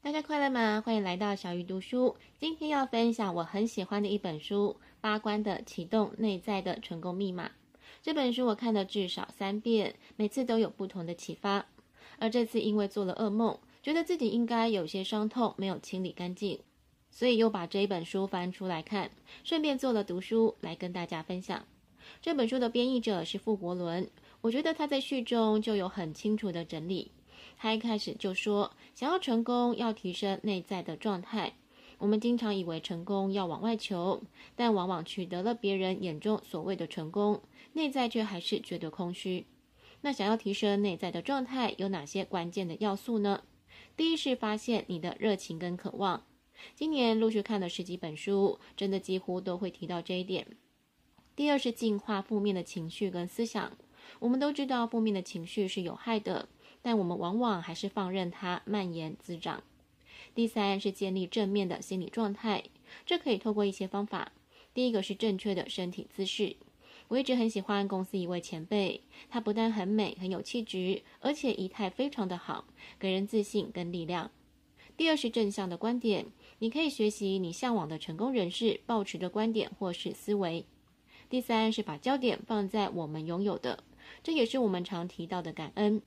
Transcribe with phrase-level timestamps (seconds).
[0.00, 0.80] 大家快乐吗？
[0.80, 2.16] 欢迎来到小鱼读书。
[2.38, 7.48] 今天要分享我很喜欢的一本书《八关的启动内在的成功密码》。
[8.00, 11.66] 这本书我看了至少三遍，每次都有不同的启发。
[12.18, 16.60] 而这次因为做了噩梦，觉得自己应该有些伤痛没有清理干净，
[17.10, 19.10] 所以又把这一本书翻出来看，
[19.42, 21.66] 顺便做了读书来跟大家分享。
[22.22, 24.08] 这本书的编译者是傅国伦，
[24.42, 27.10] 我觉得他在序中就有很清楚的整理。
[27.58, 31.54] 他一开始就说，想要成功，要提升内在的状态。
[31.98, 34.22] 我们经常以为成功要往外求，
[34.54, 37.42] 但往往取得了别人眼中所谓的成功，
[37.72, 39.46] 内在却还是觉得空虚。
[40.02, 43.42] 那想要提升内在的状态，有哪些关键的要素呢？
[43.96, 46.22] 第一是发现你的热情跟渴望。
[46.76, 50.46] 今年陆续看了十几本书，真的几乎都会提到这一点。
[51.34, 53.72] 第二是净化负面的情绪跟思想。
[54.20, 56.48] 我们都知道负面的情绪是有害的。
[56.82, 59.62] 但我们往往还是放任它蔓延滋长。
[60.34, 62.64] 第三是建立正面的心理状态，
[63.04, 64.32] 这可以透过一些方法。
[64.72, 66.56] 第一个是正确的身体姿势。
[67.08, 72.66] 我一直很喜欢公司一位前辈，她不但很美、很有气质，而且仪态非常的好，
[72.98, 74.30] 给人自信跟力量。
[74.96, 76.26] 第二是正向的观点，
[76.58, 80.66] 你可以学习你向往的成功人士抱持的观点或是思维。
[81.30, 83.84] 第三是把焦点放在我们拥有的，
[84.22, 86.02] 这也是我们常提到的感恩。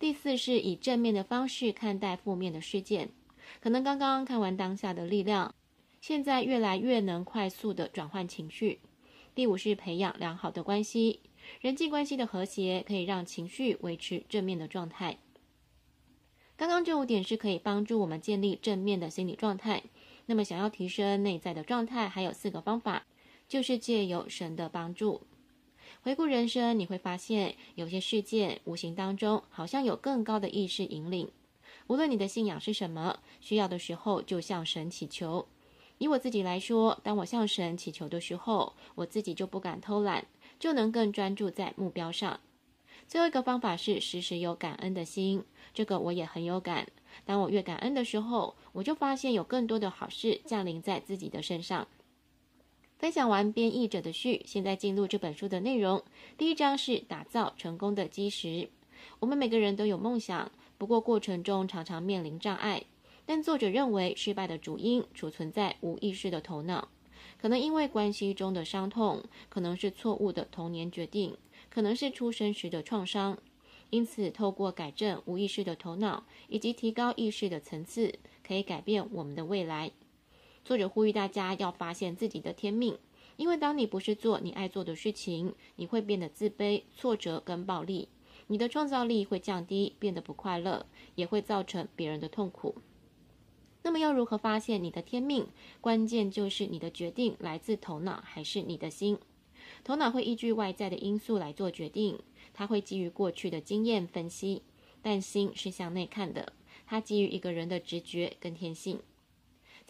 [0.00, 3.10] 第四是以正面的方式看待负面的事件，
[3.60, 5.54] 可能刚刚看完当下的力量，
[6.00, 8.80] 现在越来越能快速的转换情绪。
[9.34, 11.20] 第五是培养良好的关系，
[11.60, 15.18] 人际关系的和谐可以让情绪维持正面的状态。
[16.56, 19.82] 刚刚这五点是可以帮助我们建立正面的心理状态。
[20.24, 23.04] 那么想要提升内在的状态，还有四个方法，
[23.46, 25.20] 就是借由神的帮助。
[26.02, 31.30] 回顾人生，你会发现有些事件无形当中好像有更高的意识引领。
[31.88, 35.46] 无论你的信仰是什么，需要的时候就向神祈求。
[35.98, 40.26] 以我自己来说，当我向神祈求的时候，我自己就不敢偷懒，
[40.58, 42.40] 就能更专注在目标上。
[43.06, 45.44] 最后一个方法是时时有感恩的心，
[45.74, 46.86] 这个我也很有感。
[47.24, 51.86] 当我越感恩的时候，我就发现有更多的好事降临在自己的身上。
[53.00, 56.04] 分享完编译者的序，现在进入这本书的内容。
[56.36, 58.68] 第一章是打造成功的基石。
[59.20, 62.84] 我们每个人都有梦想，不过过程中常常面临障碍。
[63.24, 66.88] 但作者认为，失败的主因储存在无意识的头脑，
[67.40, 71.34] 可能因为关系中的伤痛，可能是错误的童年决定，
[71.70, 73.38] 可能是出生时的创伤。
[73.88, 79.90] 因此，透过改正无意识的头脑，以及提高意识的层次，可以改变我们的未来。
[80.64, 82.98] 作者呼吁大家要发现自己的天命，
[83.36, 88.08] 因为当你不是做你爱做的事情，你会变得自卑、挫折跟暴力，
[88.46, 92.76] 你的创造力会降低，变得不快乐，也会造成别人的痛苦。
[93.82, 95.48] 那么要如何发现你的天命？
[95.80, 99.18] 关键就是你的决定来自头脑还是你的心。
[99.82, 102.18] 头脑会依据外在的因素来做决定，
[102.52, 104.62] 它会基于过去的经验分析，
[105.00, 106.52] 但心是向内看的，
[106.86, 109.00] 它基于一个人的直觉跟天性。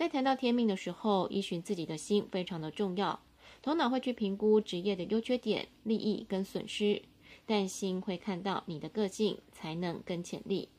[0.00, 3.20] 在谈到天命的时候，依循自己的心非常的重要。
[3.60, 7.02] 头脑会去评估职业的优缺点、利益跟损失，
[7.44, 10.70] 但心会看到你的个性、才能跟潜力。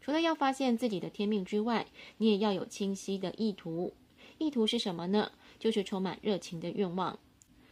[0.00, 3.94] 除了要发现自己的天命之外，你也要有清晰的意图。
[4.38, 5.30] 意图是什么呢？
[5.60, 7.16] 就是充满热情的愿望。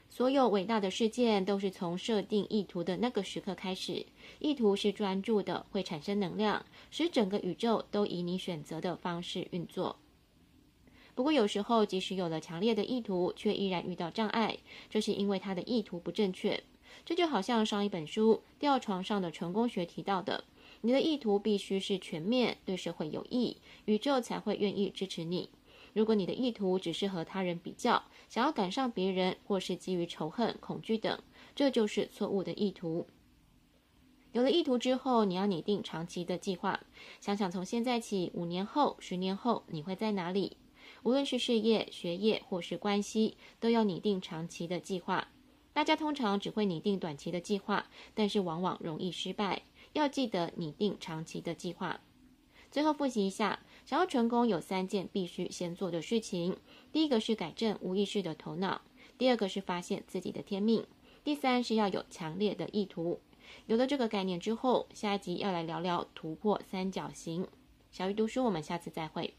[0.09, 4.07] 所有伟大的事件都是从设定意图的那个时刻开始。
[4.39, 9.97] 意图是专注的，会产生能量，使整个宇宙都以你选择的方式运作。
[11.19, 14.57] 不过有时候，即使有了强烈的意图，却依然遇到障碍，
[14.89, 16.63] 这是因为他的意图不正确。
[17.05, 20.45] 这就好像上一本书《吊床上的成功学》提到的，
[20.83, 25.51] 你的意图必须是全面，对社会有益，宇宙才会愿意支持你。
[25.93, 31.21] 如果你的意图只是和他人比较，想要赶上别人，或是基于仇恨、恐惧等，
[31.57, 33.09] 这就是错误的意图。
[34.31, 36.79] 有了意图之后，你要拟定长期的计划，
[37.21, 40.57] 想想从现在起，五年后、十年后，你会在哪里？
[41.09, 45.29] 无论是事业、学业或是关系，都要拟定长期的计划。
[45.73, 49.63] 大家通常只会拟定短期的计划，但是往往容易失败。
[49.95, 52.01] 要记得拟定长期的计划。
[52.71, 56.59] 最后复习一下，想要成功有三件必须先做的事情：
[56.93, 58.83] 第一个是改正无意识的头脑；
[59.17, 60.83] 第二个是发现自己的天命；
[61.25, 63.19] 第三是要有强烈的意图。
[63.65, 67.49] 有了这个概念之后，下一集要来聊聊突破三角形。
[67.91, 69.33] 小鱼读书，我们下次再会。